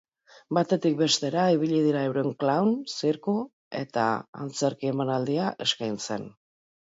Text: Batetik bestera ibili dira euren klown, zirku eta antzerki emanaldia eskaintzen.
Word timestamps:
Batetik 0.57 0.93
bestera 1.01 1.43
ibili 1.55 1.81
dira 1.87 1.99
euren 2.11 2.29
klown, 2.43 2.71
zirku 2.95 3.35
eta 3.81 4.05
antzerki 4.47 4.89
emanaldia 4.95 5.53
eskaintzen. 5.67 6.27